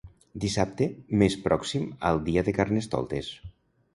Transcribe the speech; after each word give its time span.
Dissabte 0.43 0.85
més 1.23 1.35
pròxim 1.43 1.85
al 2.11 2.21
dia 2.31 2.45
de 2.47 2.57
carnestoltes. 2.61 3.29